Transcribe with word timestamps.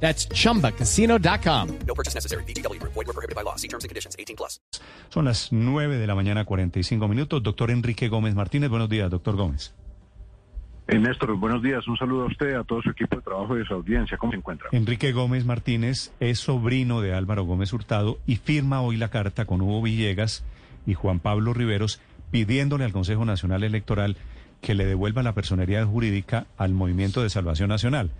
That's 0.00 0.28
chumbacasino.com. 0.28 1.68
No 1.86 1.94
purchase 1.94 2.14
necessary. 2.14 2.44
BGW. 2.44 2.80
Void 2.82 2.94
were 2.94 3.12
prohibited 3.12 3.34
by 3.34 3.42
law. 3.42 3.56
See 3.56 3.68
terms 3.68 3.84
and 3.84 3.88
conditions. 3.88 4.14
18 4.18 4.36
plus. 4.36 4.60
Son 5.08 5.24
las 5.24 5.52
9 5.52 5.96
de 5.98 6.06
la 6.06 6.14
mañana, 6.14 6.44
45 6.44 7.08
minutos. 7.08 7.42
Doctor 7.42 7.70
Enrique 7.70 8.08
Gómez 8.08 8.34
Martínez, 8.34 8.70
buenos 8.70 8.88
días, 8.88 9.10
doctor 9.10 9.36
Gómez. 9.36 9.74
Eh, 10.88 10.98
Néstor, 11.00 11.34
buenos 11.36 11.62
días. 11.62 11.86
Un 11.88 11.96
saludo 11.96 12.24
a 12.24 12.26
usted, 12.26 12.54
a 12.54 12.62
todo 12.62 12.80
su 12.80 12.90
equipo 12.90 13.16
de 13.16 13.22
trabajo 13.22 13.58
y 13.58 13.62
a 13.62 13.64
su 13.64 13.74
audiencia. 13.74 14.16
¿Cómo 14.18 14.30
se 14.32 14.38
encuentra? 14.38 14.68
Enrique 14.70 15.10
Gómez 15.12 15.44
Martínez 15.44 16.12
es 16.20 16.38
sobrino 16.38 17.00
de 17.00 17.12
Álvaro 17.12 17.44
Gómez 17.44 17.72
Hurtado 17.72 18.18
y 18.24 18.36
firma 18.36 18.82
hoy 18.82 18.96
la 18.96 19.08
carta 19.08 19.46
con 19.46 19.60
Hugo 19.60 19.82
Villegas 19.82 20.44
y 20.86 20.94
Juan 20.94 21.18
Pablo 21.18 21.54
Riveros 21.54 22.00
pidiéndole 22.30 22.84
al 22.84 22.92
Consejo 22.92 23.24
Nacional 23.24 23.64
Electoral 23.64 24.16
que 24.60 24.74
le 24.74 24.86
devuelva 24.86 25.22
la 25.22 25.34
personería 25.34 25.84
jurídica 25.84 26.46
al 26.56 26.72
Movimiento 26.72 27.22
de 27.22 27.30
Salvación 27.30 27.68
Nacional, 27.68 28.10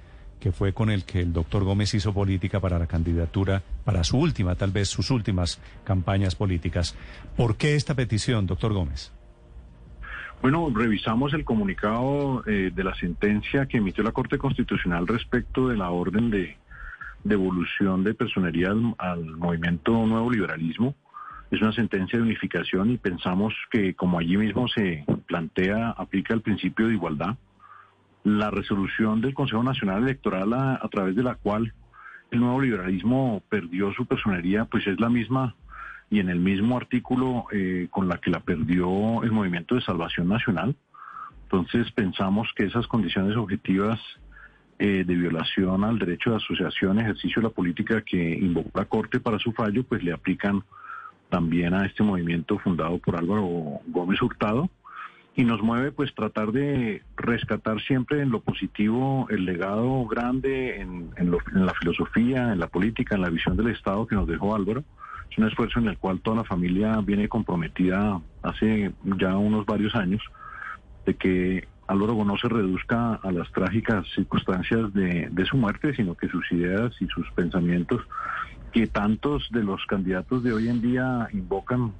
que 0.41 0.53
fue 0.53 0.73
con 0.73 0.91
el 0.91 1.05
que 1.05 1.21
el 1.21 1.33
doctor 1.33 1.65
Gómez 1.65 1.95
hizo 1.95 2.13
política 2.13 2.61
para 2.61 2.79
la 2.79 2.87
candidatura, 2.87 3.63
para 3.85 4.05
su 4.05 4.19
última, 4.19 4.55
tal 4.55 4.71
vez 4.71 4.89
sus 4.89 5.11
últimas 5.11 5.61
campañas 5.85 6.35
políticas. 6.35 6.97
¿Por 7.37 7.57
qué 7.57 7.75
esta 7.75 7.95
petición, 7.95 8.47
doctor 8.47 8.73
Gómez? 8.73 9.13
Bueno, 10.43 10.71
revisamos 10.73 11.33
el 11.33 11.45
comunicado 11.45 12.45
eh, 12.47 12.71
de 12.75 12.85
la 12.85 12.95
sentencia 12.95 13.67
que 13.67 13.79
emitió 13.79 14.05
la 14.05 14.13
Corte 14.13 14.37
Constitucional 14.39 15.07
respecto 15.07 15.69
de 15.69 15.77
la 15.77 15.91
orden 15.91 16.31
de 16.31 16.57
devolución 17.25 18.05
de 18.05 18.15
personería 18.15 18.71
al, 18.71 18.95
al 18.99 19.25
movimiento 19.37 19.93
Nuevo 20.07 20.31
Liberalismo. 20.31 20.95
Es 21.51 21.61
una 21.63 21.73
sentencia 21.73 22.19
de 22.19 22.25
unificación 22.25 22.91
y 22.91 22.99
pensamos 22.99 23.55
que 23.71 23.95
como 23.95 24.19
allí 24.19 24.37
mismo 24.37 24.69
se 24.69 25.05
plantea, 25.27 25.91
aplica 25.91 26.35
el 26.35 26.43
principio 26.43 26.89
de 26.89 26.95
igualdad. 26.95 27.37
La 28.27 28.51
resolución 28.51 29.21
del 29.21 29.35
Consejo 29.35 29.63
Nacional 29.63 30.03
Electoral 30.03 30.53
a, 30.53 30.89
través 30.91 31.15
de 31.15 31.23
la 31.23 31.37
cual 31.37 31.73
el 32.33 32.41
nuevo 32.41 32.61
liberalismo 32.61 33.41
perdió 33.49 33.93
su 33.93 34.05
personería, 34.05 34.65
pues 34.65 34.85
es 34.89 34.99
la 34.99 35.09
misma 35.09 35.55
y 36.11 36.19
en 36.19 36.29
el 36.29 36.41
mismo 36.41 36.77
artículo 36.77 37.45
eh, 37.53 37.87
con 37.89 38.09
la 38.09 38.19
que 38.19 38.33
la 38.33 38.41
perdió 38.41 39.23
el 39.23 39.31
Movimiento 39.31 39.77
de 39.77 39.81
Salvación 39.83 40.27
Nacional. 40.27 40.75
Entonces 41.45 41.89
pensamos 41.93 42.49
que 42.57 42.65
esas 42.65 42.89
condiciones 42.89 43.37
objetivas 43.37 44.01
eh, 44.81 45.05
de 45.07 45.15
violación 45.15 45.85
al 45.85 45.97
derecho 45.97 46.31
de 46.31 46.39
asociación, 46.39 46.99
ejercicio 46.99 47.41
de 47.41 47.47
la 47.47 47.55
política 47.55 48.03
que 48.03 48.37
invocó 48.41 48.71
la 48.75 48.87
Corte 48.87 49.21
para 49.21 49.39
su 49.39 49.53
fallo, 49.53 49.85
pues 49.85 50.03
le 50.03 50.13
aplican 50.13 50.65
también 51.29 51.75
a 51.75 51.87
este 51.87 52.03
movimiento 52.03 52.59
fundado 52.59 52.99
por 52.99 53.15
Álvaro 53.15 53.47
Gómez 53.87 54.21
Hurtado 54.21 54.69
y 55.37 55.45
nos 55.45 55.61
mueve 55.63 55.93
pues 55.93 56.15
tratar 56.15 56.51
de 56.51 57.03
rescatar 57.15 57.81
siempre 57.83 58.23
en 58.23 58.31
lo 58.31 58.41
positivo 58.41 59.27
el 59.29 59.45
legado 59.45 60.07
grande 60.07 60.81
en, 60.81 61.11
en, 61.17 61.31
lo, 61.31 61.39
en 61.55 61.67
la 61.67 61.75
filosofía, 61.75 62.53
en 62.55 62.59
la 62.59 62.69
política, 62.69 63.15
en 63.15 63.21
la 63.21 63.29
visión 63.29 63.55
del 63.55 63.69
Estado 63.69 64.07
que 64.07 64.15
nos 64.15 64.27
dejó 64.27 64.55
Álvaro. 64.55 64.83
Es 65.31 65.37
un 65.37 65.47
esfuerzo 65.47 65.79
en 65.79 65.89
el 65.89 65.99
cual 65.99 66.21
toda 66.21 66.39
la 66.39 66.45
familia 66.45 66.99
viene 67.03 67.29
comprometida 67.29 68.19
hace 68.43 68.93
ya 69.19 69.37
unos 69.37 69.67
varios 69.67 69.95
años 69.95 70.23
de 71.05 71.15
que 71.15 71.69
Álvaro 71.87 72.25
no 72.25 72.39
se 72.39 72.49
reduzca 72.49 73.15
a 73.17 73.31
las 73.31 73.53
trágicas 73.53 74.07
circunstancias 74.15 74.93
de, 74.95 75.29
de, 75.31 75.45
su 75.45 75.59
muerte, 75.59 75.95
sino 75.95 76.15
que 76.15 76.29
sus 76.29 76.51
ideas 76.51 76.93
y 77.01 77.07
sus 77.09 77.31
pensamientos, 77.33 78.01
que 78.73 78.87
tantos 78.87 79.49
de 79.51 79.63
los 79.63 79.85
candidatos 79.85 80.43
de 80.43 80.55
hoy 80.55 80.69
en 80.69 80.81
día 80.81 81.29
invocan, 81.33 81.93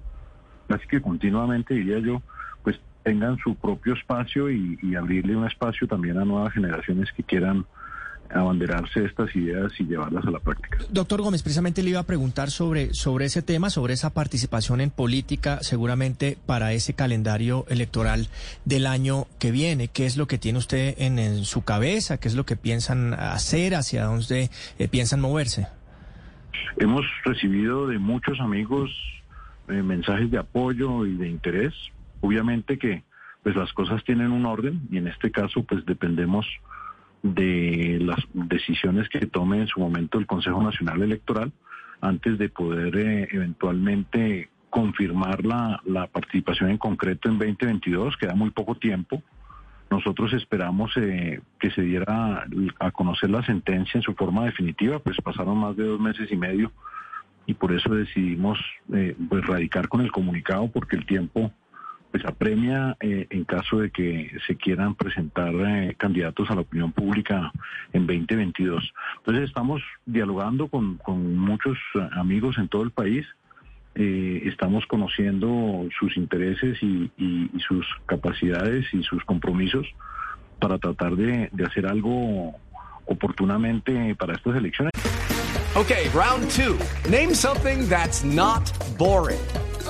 casi 0.69 0.89
que 0.89 1.03
continuamente, 1.03 1.75
diría 1.75 1.99
yo, 1.99 2.23
pues 2.65 2.81
tengan 3.07 3.39
su 3.39 3.55
propio 3.55 3.95
espacio 3.95 4.51
y, 4.51 4.77
y 4.83 4.97
abrirle 4.97 5.37
un 5.37 5.47
espacio 5.47 5.87
también 5.87 6.19
a 6.19 6.25
nuevas 6.25 6.53
generaciones 6.53 7.09
que 7.17 7.23
quieran 7.23 7.65
abanderarse 8.35 9.05
estas 9.05 9.35
ideas 9.37 9.73
y 9.79 9.85
llevarlas 9.85 10.25
a 10.27 10.31
la 10.33 10.41
práctica. 10.41 10.79
Doctor 10.91 11.23
Gómez, 11.23 11.45
precisamente 11.45 11.85
le 11.85 11.91
iba 11.91 12.01
a 12.01 12.07
preguntar 12.07 12.51
sobre, 12.51 12.93
sobre 12.95 13.27
ese 13.27 13.43
tema, 13.43 13.71
sobre 13.71 13.95
esa 13.95 14.11
participación 14.11 14.81
en 14.81 14.91
política, 14.91 15.59
seguramente 15.61 16.37
para 16.47 16.73
ese 16.73 16.95
calendario 16.95 17.65
electoral 17.69 18.27
del 18.65 18.89
año 18.89 19.27
que 19.39 19.53
viene. 19.53 19.87
¿Qué 19.87 20.07
es 20.07 20.17
lo 20.17 20.27
que 20.27 20.39
tiene 20.39 20.59
usted 20.59 20.97
en, 20.99 21.21
en 21.21 21.45
su 21.45 21.63
cabeza? 21.63 22.19
¿Qué 22.19 22.27
es 22.27 22.35
lo 22.35 22.45
que 22.45 22.57
piensan 22.57 23.15
hacer? 23.15 23.77
¿Hacia 23.77 24.05
dónde 24.07 24.51
eh, 24.81 24.89
piensan 24.89 25.21
moverse? 25.21 25.69
Hemos 26.79 27.05
recibido 27.25 27.87
de 27.87 27.99
muchos 27.99 28.41
amigos 28.41 28.91
eh, 29.69 29.83
mensajes 29.83 30.29
de 30.33 30.39
apoyo 30.39 31.07
y 31.07 31.15
de 31.15 31.29
interés. 31.29 31.73
Obviamente 32.27 32.77
que 32.77 33.05
pues 33.45 33.55
las 33.55 33.73
cosas 33.73 34.03
tienen 34.03 34.33
un 34.33 34.47
orden 34.47 34.81
y 34.91 34.99
en 34.99 35.07
este 35.07 35.31
caso 35.31 35.63
pues 35.63 35.87
dependemos 35.87 36.45
de 37.23 37.99
las 38.01 38.19
decisiones 38.33 39.09
que 39.09 39.27
tome 39.27 39.61
en 39.61 39.69
su 39.69 39.79
momento 39.79 40.19
el 40.19 40.27
Consejo 40.27 40.61
Nacional 40.61 41.03
Electoral 41.03 41.53
antes 42.01 42.37
de 42.37 42.49
poder 42.49 42.97
eh, 42.97 43.29
eventualmente 43.31 44.49
confirmar 44.71 45.45
la, 45.45 45.81
la, 45.85 46.09
participación 46.09 46.71
en 46.71 46.79
concreto 46.79 47.29
en 47.29 47.39
2022, 47.39 48.17
queda 48.17 48.35
muy 48.35 48.51
poco 48.51 48.75
tiempo. 48.75 49.23
Nosotros 49.89 50.33
esperamos 50.33 50.91
eh, 50.97 51.41
que 51.61 51.71
se 51.71 51.83
diera 51.83 52.45
a 52.81 52.91
conocer 52.91 53.31
la 53.31 53.47
sentencia 53.47 53.99
en 53.99 54.03
su 54.03 54.15
forma 54.15 54.47
definitiva, 54.47 54.99
pues 54.99 55.17
pasaron 55.23 55.59
más 55.59 55.77
de 55.77 55.85
dos 55.85 56.01
meses 56.01 56.31
y 56.33 56.37
medio 56.37 56.73
y 57.47 57.55
por 57.55 57.73
eso 57.73 57.95
decidimos 57.95 58.59
eh, 58.93 59.17
pues 59.29 59.47
radicar 59.47 59.87
con 59.89 60.01
el 60.01 60.11
comunicado 60.11 60.69
porque 60.73 60.97
el 60.97 61.07
tiempo 61.07 61.53
pues 62.17 62.25
apremia 62.25 62.97
eh, 63.01 63.27
en 63.29 63.45
caso 63.45 63.81
de 63.81 63.91
que 63.91 64.31
se 64.47 64.57
quieran 64.57 64.95
presentar 64.95 65.53
eh, 65.55 65.95
candidatos 65.99 66.51
a 66.51 66.55
la 66.55 66.63
opinión 66.63 66.91
pública 66.91 67.53
en 67.93 68.07
2022. 68.07 68.95
Entonces 69.19 69.45
estamos 69.45 69.83
dialogando 70.07 70.69
con, 70.69 70.97
con 70.97 71.37
muchos 71.37 71.77
amigos 72.13 72.57
en 72.57 72.69
todo 72.69 72.85
el 72.85 72.91
país, 72.91 73.27
eh, 73.97 74.45
estamos 74.47 74.87
conociendo 74.87 75.87
sus 75.99 76.17
intereses 76.17 76.83
y, 76.83 77.11
y, 77.19 77.51
y, 77.53 77.61
sus 77.61 77.87
capacidades 78.07 78.87
y 78.95 79.03
sus 79.03 79.23
compromisos 79.25 79.87
para 80.59 80.79
tratar 80.79 81.17
de, 81.17 81.51
de 81.53 81.65
hacer 81.67 81.87
algo 81.87 82.55
oportunamente 83.05 84.15
para 84.15 84.37
estas 84.37 84.57
elecciones. 84.57 84.93
Okay, 85.75 86.09
round 86.15 86.51
two. 86.51 86.79
Name 87.11 87.35
something 87.35 87.87
that's 87.91 88.25
not 88.25 88.73
boring. 88.97 89.66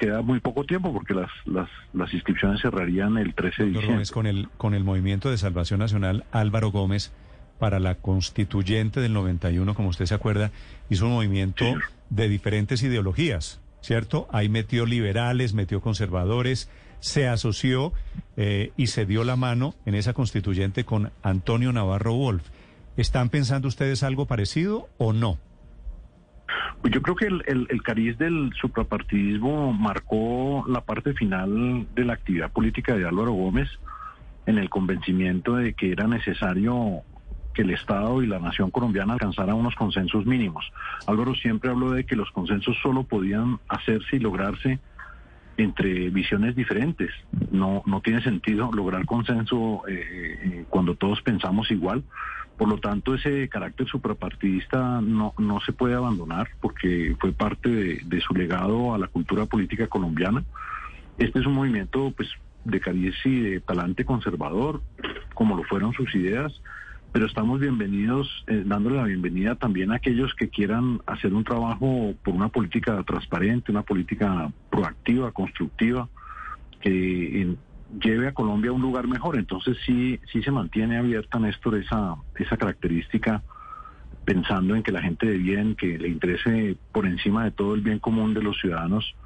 Queda 0.00 0.22
muy 0.22 0.40
poco 0.40 0.64
tiempo 0.64 0.92
porque 0.92 1.14
las, 1.14 1.30
las, 1.44 1.68
las 1.92 2.12
inscripciones 2.12 2.60
cerrarían 2.60 3.18
el 3.18 3.34
13 3.34 3.62
de 3.62 3.68
diciembre. 3.68 3.92
Gómez, 3.92 4.10
con, 4.10 4.26
el, 4.26 4.48
con 4.56 4.74
el 4.74 4.82
Movimiento 4.82 5.30
de 5.30 5.38
Salvación 5.38 5.78
Nacional, 5.78 6.24
Álvaro 6.32 6.72
Gómez, 6.72 7.12
para 7.58 7.78
la 7.78 7.94
constituyente 7.94 9.00
del 9.00 9.12
91, 9.12 9.74
como 9.74 9.90
usted 9.90 10.06
se 10.06 10.14
acuerda, 10.14 10.50
hizo 10.88 11.06
un 11.06 11.12
movimiento 11.12 11.66
sí. 11.66 11.74
de 12.08 12.28
diferentes 12.28 12.82
ideologías. 12.82 13.60
¿cierto? 13.80 14.28
Ahí 14.32 14.48
metió 14.48 14.86
liberales, 14.86 15.54
metió 15.54 15.80
conservadores, 15.80 16.68
se 17.00 17.28
asoció 17.28 17.92
eh, 18.36 18.72
y 18.76 18.88
se 18.88 19.06
dio 19.06 19.24
la 19.24 19.36
mano 19.36 19.74
en 19.86 19.94
esa 19.94 20.12
constituyente 20.12 20.84
con 20.84 21.12
Antonio 21.22 21.72
Navarro 21.72 22.14
Wolf. 22.14 22.42
¿Están 22.96 23.30
pensando 23.30 23.68
ustedes 23.68 24.02
algo 24.02 24.26
parecido 24.26 24.88
o 24.98 25.12
no? 25.12 25.38
Pues 26.80 26.92
yo 26.92 27.02
creo 27.02 27.16
que 27.16 27.26
el, 27.26 27.42
el, 27.46 27.66
el, 27.70 27.82
cariz 27.82 28.16
del 28.18 28.52
suprapartidismo 28.60 29.72
marcó 29.72 30.64
la 30.66 30.80
parte 30.80 31.12
final 31.14 31.86
de 31.94 32.04
la 32.04 32.14
actividad 32.14 32.50
política 32.50 32.96
de 32.96 33.06
Álvaro 33.06 33.32
Gómez 33.32 33.68
en 34.46 34.58
el 34.58 34.70
convencimiento 34.70 35.56
de 35.56 35.74
que 35.74 35.92
era 35.92 36.06
necesario 36.06 37.02
que 37.52 37.62
el 37.62 37.70
Estado 37.70 38.22
y 38.22 38.26
la 38.26 38.38
nación 38.38 38.70
colombiana 38.70 39.14
alcanzaran 39.14 39.56
unos 39.56 39.74
consensos 39.74 40.24
mínimos. 40.26 40.70
Álvaro 41.06 41.34
siempre 41.34 41.70
habló 41.70 41.90
de 41.90 42.04
que 42.04 42.16
los 42.16 42.30
consensos 42.30 42.76
solo 42.82 43.04
podían 43.04 43.58
hacerse 43.68 44.16
y 44.16 44.20
lograrse 44.20 44.78
entre 45.62 46.10
visiones 46.10 46.56
diferentes. 46.56 47.10
No, 47.50 47.82
no 47.86 48.00
tiene 48.00 48.22
sentido 48.22 48.70
lograr 48.72 49.04
consenso 49.06 49.82
eh, 49.88 50.38
eh, 50.42 50.64
cuando 50.68 50.94
todos 50.94 51.20
pensamos 51.22 51.70
igual. 51.70 52.02
Por 52.56 52.68
lo 52.68 52.78
tanto, 52.78 53.14
ese 53.14 53.48
carácter 53.48 53.86
suprapartidista 53.86 55.00
no, 55.00 55.32
no 55.38 55.60
se 55.60 55.72
puede 55.72 55.94
abandonar 55.94 56.48
porque 56.60 57.16
fue 57.18 57.32
parte 57.32 57.68
de, 57.68 58.00
de 58.04 58.20
su 58.20 58.34
legado 58.34 58.94
a 58.94 58.98
la 58.98 59.06
cultura 59.06 59.46
política 59.46 59.86
colombiana. 59.86 60.44
Este 61.18 61.38
es 61.38 61.46
un 61.46 61.54
movimiento 61.54 62.12
pues, 62.16 62.28
de 62.64 62.80
cariz 62.80 63.14
y 63.24 63.40
de 63.40 63.60
talante 63.60 64.04
conservador, 64.04 64.82
como 65.34 65.56
lo 65.56 65.64
fueron 65.64 65.92
sus 65.92 66.14
ideas, 66.14 66.52
pero 67.12 67.26
estamos 67.26 67.58
bienvenidos, 67.58 68.28
eh, 68.46 68.62
dándole 68.64 68.96
la 68.96 69.04
bienvenida 69.04 69.56
también 69.56 69.90
a 69.90 69.96
aquellos 69.96 70.32
que 70.34 70.48
quieran 70.48 71.00
hacer 71.06 71.34
un 71.34 71.42
trabajo 71.42 72.14
por 72.22 72.34
una 72.34 72.48
política 72.48 73.02
transparente, 73.02 73.72
una 73.72 73.82
política 73.82 74.52
proactiva, 74.70 75.32
constructiva, 75.32 76.08
que 76.80 77.42
eh, 77.42 77.56
lleve 78.00 78.28
a 78.28 78.32
Colombia 78.32 78.70
a 78.70 78.74
un 78.74 78.82
lugar 78.82 79.08
mejor. 79.08 79.36
Entonces 79.36 79.76
sí, 79.84 80.20
sí 80.32 80.42
se 80.42 80.52
mantiene 80.52 80.98
abierta, 80.98 81.40
Néstor, 81.40 81.76
esa, 81.76 82.14
esa 82.36 82.56
característica 82.56 83.42
pensando 84.24 84.76
en 84.76 84.82
que 84.84 84.92
la 84.92 85.02
gente 85.02 85.26
de 85.26 85.38
bien, 85.38 85.74
que 85.74 85.98
le 85.98 86.08
interese 86.08 86.76
por 86.92 87.06
encima 87.06 87.44
de 87.44 87.50
todo 87.50 87.74
el 87.74 87.80
bien 87.80 87.98
común 87.98 88.34
de 88.34 88.42
los 88.42 88.56
ciudadanos, 88.60 89.16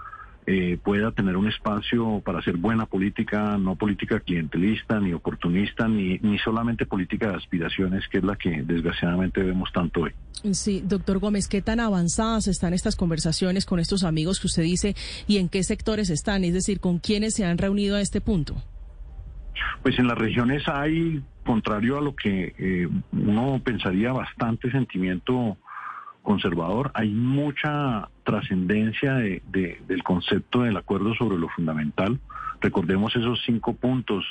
eh, 0.46 0.78
pueda 0.82 1.10
tener 1.12 1.36
un 1.36 1.48
espacio 1.48 2.20
para 2.24 2.40
hacer 2.40 2.56
buena 2.56 2.86
política, 2.86 3.56
no 3.58 3.76
política 3.76 4.20
clientelista, 4.20 5.00
ni 5.00 5.12
oportunista, 5.12 5.88
ni, 5.88 6.18
ni 6.18 6.38
solamente 6.38 6.86
política 6.86 7.28
de 7.28 7.36
aspiraciones, 7.36 8.06
que 8.08 8.18
es 8.18 8.24
la 8.24 8.36
que 8.36 8.62
desgraciadamente 8.62 9.42
vemos 9.42 9.72
tanto 9.72 10.02
hoy. 10.02 10.12
Sí, 10.52 10.82
doctor 10.84 11.18
Gómez, 11.18 11.48
¿qué 11.48 11.62
tan 11.62 11.80
avanzadas 11.80 12.46
están 12.48 12.74
estas 12.74 12.96
conversaciones 12.96 13.64
con 13.64 13.80
estos 13.80 14.04
amigos 14.04 14.40
que 14.40 14.46
usted 14.46 14.62
dice 14.62 14.94
y 15.26 15.38
en 15.38 15.48
qué 15.48 15.62
sectores 15.62 16.10
están? 16.10 16.44
Es 16.44 16.52
decir, 16.52 16.80
¿con 16.80 16.98
quiénes 16.98 17.34
se 17.34 17.46
han 17.46 17.56
reunido 17.56 17.96
a 17.96 18.02
este 18.02 18.20
punto? 18.20 18.54
Pues 19.82 19.98
en 19.98 20.06
las 20.06 20.18
regiones 20.18 20.62
hay, 20.66 21.22
contrario 21.44 21.98
a 21.98 22.02
lo 22.02 22.14
que 22.14 22.54
eh, 22.58 22.88
uno 23.12 23.60
pensaría, 23.64 24.12
bastante 24.12 24.70
sentimiento 24.70 25.56
conservador, 26.24 26.90
hay 26.94 27.10
mucha 27.10 28.08
trascendencia 28.24 29.14
de, 29.14 29.42
de, 29.52 29.80
del 29.86 30.02
concepto 30.02 30.62
del 30.62 30.76
acuerdo 30.76 31.14
sobre 31.14 31.38
lo 31.38 31.48
fundamental. 31.50 32.18
Recordemos 32.60 33.14
esos 33.14 33.40
cinco 33.44 33.74
puntos, 33.74 34.24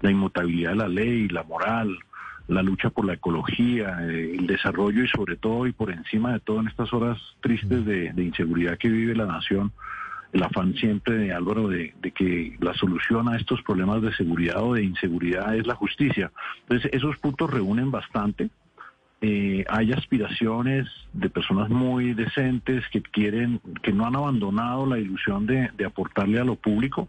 la 0.00 0.10
inmutabilidad 0.10 0.70
de 0.70 0.76
la 0.76 0.88
ley, 0.88 1.28
la 1.28 1.42
moral, 1.42 1.98
la 2.46 2.62
lucha 2.62 2.90
por 2.90 3.04
la 3.04 3.14
ecología, 3.14 3.98
eh, 4.08 4.36
el 4.38 4.46
desarrollo 4.46 5.04
y 5.04 5.08
sobre 5.08 5.36
todo 5.36 5.66
y 5.66 5.72
por 5.72 5.90
encima 5.90 6.32
de 6.32 6.40
todo 6.40 6.60
en 6.60 6.68
estas 6.68 6.92
horas 6.92 7.18
tristes 7.40 7.84
de, 7.84 8.12
de 8.12 8.24
inseguridad 8.24 8.78
que 8.78 8.88
vive 8.88 9.14
la 9.14 9.26
nación, 9.26 9.72
el 10.32 10.42
afán 10.42 10.74
siempre 10.74 11.16
de 11.16 11.32
Álvaro 11.32 11.68
de, 11.68 11.94
de, 12.00 12.10
que 12.10 12.56
la 12.60 12.74
solución 12.74 13.28
a 13.28 13.36
estos 13.36 13.62
problemas 13.62 14.00
de 14.00 14.14
seguridad 14.14 14.62
o 14.62 14.74
de 14.74 14.84
inseguridad 14.84 15.54
es 15.56 15.66
la 15.66 15.74
justicia. 15.74 16.30
Entonces 16.62 16.90
esos 16.92 17.18
puntos 17.18 17.50
reúnen 17.50 17.90
bastante 17.90 18.50
eh, 19.20 19.64
hay 19.68 19.92
aspiraciones 19.92 20.86
de 21.12 21.28
personas 21.28 21.68
muy 21.68 22.14
decentes 22.14 22.84
que 22.92 23.02
quieren, 23.02 23.60
que 23.82 23.92
no 23.92 24.06
han 24.06 24.14
abandonado 24.14 24.86
la 24.86 24.98
ilusión 24.98 25.46
de, 25.46 25.70
aportarle 25.84 26.38
a 26.38 26.44
lo 26.44 26.54
público. 26.54 27.08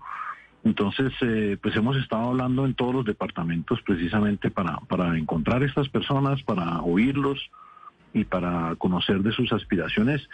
Entonces, 0.64 1.14
eh, 1.22 1.58
pues 1.62 1.76
hemos 1.76 1.96
estado 1.98 2.30
hablando 2.30 2.66
en 2.66 2.74
todos 2.74 2.94
los 2.94 3.06
departamentos 3.06 3.82
precisamente 3.84 4.50
para, 4.50 4.78
para 4.88 5.18
encontrar 5.18 5.64
estas 5.64 5.88
personas, 5.88 6.42
para 6.44 6.82
oírlos 6.82 7.50
y 8.14 8.24
para 8.24 8.76
conocer 8.76 9.20
de 9.20 9.32
sus 9.32 9.54
aspiraciones 9.54 10.28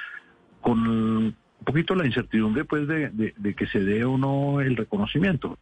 con 0.61 1.35
un 1.59 1.65
poquito 1.65 1.95
la 1.95 2.05
incertidumbre 2.05 2.65
pues 2.65 2.87
de, 2.87 3.09
de, 3.09 3.33
de, 3.37 3.53
que 3.55 3.65
se 3.67 3.79
dé 3.79 4.03
o 4.05 4.17
no 4.17 4.61
el 4.61 4.75
reconocimiento. 4.75 5.57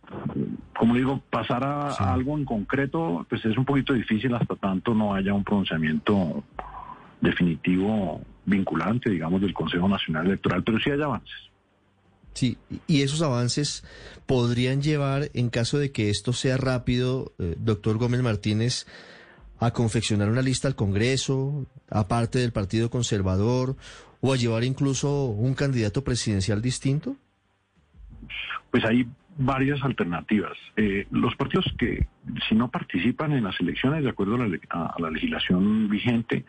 Como 0.78 0.96
digo, 0.96 1.22
pasar 1.30 1.64
a, 1.64 1.92
sí. 1.92 2.04
a, 2.04 2.14
algo 2.14 2.38
en 2.38 2.46
concreto 2.46 3.26
pues 3.30 3.44
es 3.46 3.58
un 3.58 3.66
poquito 3.66 3.94
difícil 3.94 4.34
hasta 4.36 4.56
tanto 4.56 4.94
no 4.94 5.14
haya 5.14 5.34
un 5.34 5.44
pronunciamiento 5.44 6.44
definitivo 7.22 8.22
vinculante, 8.46 9.10
digamos, 9.10 9.42
del 9.42 9.54
Consejo 9.54 9.88
Nacional 9.88 10.28
Electoral, 10.28 10.64
pero 10.64 10.80
sí 10.80 10.90
hay 10.92 11.02
avances. 11.02 11.54
Sí, 12.34 12.58
y 12.88 13.04
esos 13.04 13.22
avances 13.22 13.84
podrían 14.26 14.82
llevar, 14.82 15.30
en 15.34 15.50
caso 15.50 15.78
de 15.78 15.92
que 15.92 16.10
esto 16.10 16.34
sea 16.34 16.58
rápido, 16.58 17.34
eh, 17.40 17.56
doctor 17.58 17.98
Gómez 17.98 18.22
Martínez, 18.22 18.88
a 19.60 19.72
confeccionar 19.72 20.30
una 20.30 20.42
lista 20.42 20.68
al 20.68 20.76
Congreso, 20.76 21.66
aparte 21.90 22.40
del 22.40 22.52
Partido 22.52 22.90
Conservador, 22.90 23.78
o 24.26 24.32
a 24.32 24.38
llevar 24.38 24.64
incluso 24.64 25.26
un 25.26 25.54
candidato 25.54 26.02
presidencial 26.02 26.62
distinto? 26.62 27.18
Pues 28.72 28.86
hay 28.86 29.06
varias 29.38 29.84
alternativas. 29.84 30.58
Eh, 30.78 31.06
los 31.12 31.36
partidos 31.36 31.66
que, 31.78 32.08
si 32.48 32.56
no 32.56 32.70
participan 32.70 33.34
en 33.34 33.44
las 33.44 33.60
elecciones 33.60 34.02
de 34.02 34.10
acuerdo 34.10 34.36
a 34.36 34.98
la, 34.98 35.10
legislación 35.10 35.90
vigente, 35.90 36.46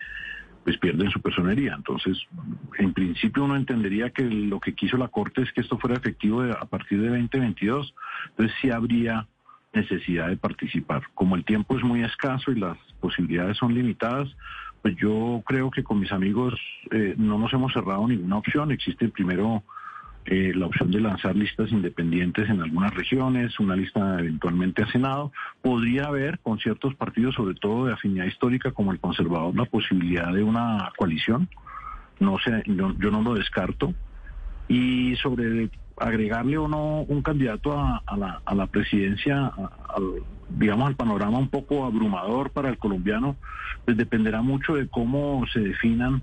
pues 0.63 0.79
pierden 0.79 1.11
su 1.11 1.21
personería. 1.21 1.75
Entonces, 1.75 2.17
en 2.79 2.95
principio 2.95 3.43
uno 3.43 3.57
entendería 3.57 4.11
que 4.11 4.23
lo 4.23 4.61
que 4.61 4.77
quiso 4.77 4.97
la 4.97 5.09
Corte 5.09 5.43
es 5.43 5.53
que 5.53 5.63
esto 5.63 5.77
fuera 5.77 5.97
efectivo 5.97 6.43
de, 6.43 6.53
a 6.53 6.67
partir 6.67 7.01
de 7.01 7.09
2022. 7.09 7.93
Entonces 8.31 8.57
sí 8.63 8.71
habría 8.71 9.27
necesidad 9.73 10.29
de 10.29 10.37
participar. 10.37 11.03
Como 11.15 11.35
el 11.35 11.45
tiempo 11.45 11.77
es 11.77 11.83
muy 11.83 12.05
escaso 12.05 12.53
y 12.53 12.61
las 12.61 12.79
posibilidades 13.01 13.57
son 13.57 13.75
limitadas, 13.75 14.29
yo 14.93 15.43
creo 15.47 15.71
que 15.71 15.83
con 15.83 16.01
mis 16.01 16.13
amigos 16.13 16.55
eh, 16.91 17.15
no 17.17 17.39
nos 17.39 17.53
hemos 17.53 17.73
cerrado 17.73 18.07
ninguna 18.07 18.37
opción. 18.37 18.71
Existe 18.71 19.09
primero 19.09 19.63
eh, 20.27 20.53
la 20.55 20.67
opción 20.67 20.91
de 20.91 21.01
lanzar 21.01 21.37
listas 21.37 21.71
independientes 21.71 22.49
en 22.49 22.61
algunas 22.63 22.95
regiones, 22.95 23.59
una 23.61 23.77
lista 23.77 24.19
eventualmente 24.19 24.83
a 24.83 24.91
Senado. 24.91 25.33
Podría 25.63 26.05
haber 26.05 26.39
con 26.39 26.59
ciertos 26.59 26.95
partidos, 26.95 27.35
sobre 27.35 27.55
todo 27.55 27.87
de 27.87 27.93
afinidad 27.93 28.27
histórica 28.27 28.73
como 28.73 28.93
el 28.93 29.01
conservador, 29.01 29.55
la 29.55 29.67
posibilidad 29.67 30.33
de 30.33 30.43
una 30.43 30.93
coalición. 30.97 31.49
No 32.21 32.39
sé, 32.39 32.63
yo, 32.67 32.95
yo 32.99 33.11
no 33.11 33.23
lo 33.23 33.35
descarto. 33.35 33.95
Y 34.69 35.17
sobre 35.17 35.71
agregarle 35.97 36.59
o 36.59 36.69
no 36.69 37.03
un 37.03 37.23
candidato 37.23 37.79
a, 37.79 38.03
la, 38.17 38.43
a 38.45 38.55
la, 38.55 38.67
presidencia, 38.67 39.47
al, 39.47 40.23
digamos, 40.51 40.89
al 40.89 40.97
panorama 40.97 41.39
un 41.39 41.49
poco 41.49 41.85
abrumador 41.85 42.51
para 42.51 42.69
el 42.69 42.79
colombiano, 42.79 43.37
pues 43.85 43.97
dependerá 43.97 44.43
mucho 44.43 44.75
de 44.75 44.89
cómo 44.89 45.45
se 45.53 45.61
definan 45.61 46.23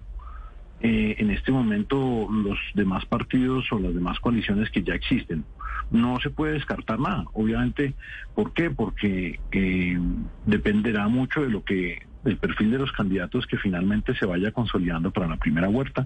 eh, 0.83 1.15
en 1.19 1.29
este 1.29 1.51
momento 1.51 2.27
los 2.31 2.57
demás 2.73 3.05
partidos 3.05 3.71
o 3.71 3.79
las 3.79 3.93
demás 3.93 4.19
coaliciones 4.19 4.71
que 4.71 4.83
ya 4.83 4.95
existen. 4.95 5.45
No 5.91 6.19
se 6.21 6.31
puede 6.31 6.53
descartar 6.53 6.99
nada, 6.99 7.25
obviamente. 7.33 7.93
¿Por 8.33 8.53
qué? 8.53 8.71
Porque 8.71 9.39
eh, 9.51 9.99
dependerá 10.45 11.07
mucho 11.07 11.41
de 11.41 11.49
lo 11.49 11.63
que 11.63 12.07
el 12.25 12.37
perfil 12.37 12.71
de 12.71 12.77
los 12.77 12.91
candidatos 12.91 13.47
que 13.47 13.57
finalmente 13.57 14.15
se 14.15 14.25
vaya 14.25 14.51
consolidando 14.51 15.11
para 15.11 15.27
la 15.27 15.37
primera 15.37 15.67
vuelta. 15.67 16.05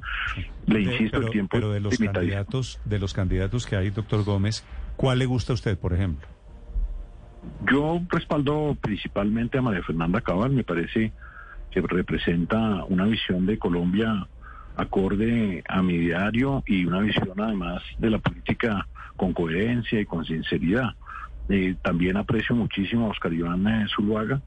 Le 0.66 0.82
insisto, 0.82 1.18
pero, 1.18 1.26
el 1.28 1.32
tiempo 1.32 1.50
pero 1.52 1.72
de 1.72 1.80
los 1.80 1.98
candidatos, 1.98 2.80
de 2.86 3.00
los 3.00 3.14
candidatos 3.14 3.66
que 3.66 3.76
hay, 3.76 3.90
doctor 3.90 4.24
Gómez, 4.24 4.64
¿cuál 4.96 5.20
le 5.20 5.26
gusta 5.26 5.54
a 5.54 5.56
usted, 5.56 5.78
por 5.78 5.94
ejemplo? 5.94 6.28
Yo 7.70 8.02
respaldo 8.10 8.76
principalmente 8.82 9.58
a 9.58 9.62
María 9.62 9.84
Fernanda 9.84 10.22
Cabal, 10.22 10.52
me 10.52 10.64
parece 10.64 11.12
que 11.72 11.82
representa 11.82 12.86
una 12.86 13.06
visión 13.06 13.46
de 13.46 13.60
Colombia 13.60 14.28
acorde 14.78 15.64
a 15.68 15.82
mi 15.82 15.98
diario 15.98 16.64
y 16.66 16.86
una 16.86 17.00
visión 17.00 17.40
además 17.40 17.82
de 17.98 18.10
la 18.10 18.20
política 18.20 18.88
con 19.16 19.34
coherencia 19.34 20.00
y 20.00 20.06
con 20.06 20.26
sinceridad. 20.26 20.96
Eh, 21.50 21.76
también 21.82 22.18
aprecio 22.18 22.56
muchísimo 22.56 23.06
a 23.06 23.10
Oscar 23.10 23.32
Iván 23.34 23.68
eh, 23.68 23.86
Zuluaga 23.96 24.42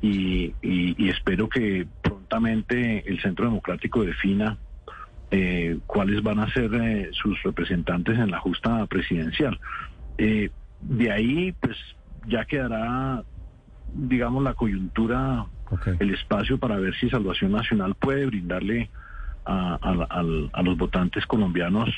y, 0.00 0.54
y, 0.62 0.94
y, 0.96 0.99
espero 1.40 1.48
que 1.48 1.86
prontamente 2.02 3.08
el 3.08 3.20
Centro 3.20 3.46
Democrático 3.46 4.04
defina 4.04 4.58
eh, 5.30 5.78
cuáles 5.86 6.22
van 6.22 6.40
a 6.40 6.52
ser 6.52 6.74
eh, 6.74 7.08
sus 7.12 7.42
representantes 7.42 8.18
en 8.18 8.30
la 8.30 8.38
justa 8.40 8.84
presidencial. 8.86 9.58
Eh, 10.18 10.50
de 10.80 11.12
ahí, 11.12 11.52
pues 11.60 11.76
ya 12.26 12.44
quedará, 12.44 13.22
digamos, 13.94 14.42
la 14.42 14.54
coyuntura, 14.54 15.46
okay. 15.70 15.94
el 15.98 16.12
espacio 16.12 16.58
para 16.58 16.78
ver 16.78 16.94
si 16.96 17.08
Salvación 17.08 17.52
Nacional 17.52 17.94
puede 17.94 18.26
brindarle 18.26 18.90
a, 19.44 19.78
a, 19.80 20.06
a, 20.10 20.20
a 20.52 20.62
los 20.62 20.76
votantes 20.76 21.24
colombianos 21.26 21.88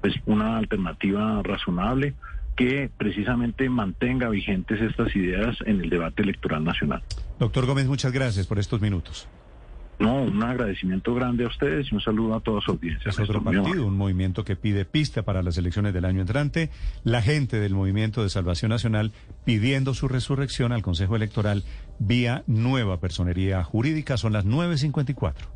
pues 0.00 0.14
una 0.26 0.58
alternativa 0.58 1.42
razonable 1.42 2.14
que 2.56 2.90
precisamente 2.96 3.68
mantenga 3.68 4.28
vigentes 4.28 4.80
estas 4.80 5.14
ideas 5.14 5.56
en 5.66 5.80
el 5.80 5.90
debate 5.90 6.22
electoral 6.22 6.64
nacional. 6.64 7.02
Doctor 7.38 7.66
Gómez, 7.66 7.86
muchas 7.86 8.12
gracias 8.12 8.46
por 8.46 8.58
estos 8.58 8.80
minutos. 8.80 9.28
No, 9.98 10.22
un 10.22 10.42
agradecimiento 10.42 11.14
grande 11.14 11.44
a 11.44 11.48
ustedes 11.48 11.90
y 11.90 11.94
un 11.94 12.00
saludo 12.02 12.34
a 12.34 12.40
toda 12.40 12.60
su 12.60 12.72
audiencia. 12.72 13.08
Es 13.08 13.18
otro 13.18 13.42
partido, 13.42 13.86
un 13.86 13.96
movimiento 13.96 14.44
que 14.44 14.54
pide 14.54 14.84
pista 14.84 15.22
para 15.22 15.42
las 15.42 15.56
elecciones 15.56 15.94
del 15.94 16.04
año 16.04 16.20
entrante. 16.20 16.70
La 17.02 17.22
gente 17.22 17.60
del 17.60 17.74
Movimiento 17.74 18.22
de 18.22 18.28
Salvación 18.28 18.70
Nacional 18.70 19.12
pidiendo 19.44 19.94
su 19.94 20.06
resurrección 20.06 20.72
al 20.72 20.82
Consejo 20.82 21.16
Electoral 21.16 21.64
vía 21.98 22.42
nueva 22.46 23.00
personería 23.00 23.64
jurídica. 23.64 24.18
Son 24.18 24.34
las 24.34 24.44
9.54. 24.44 25.55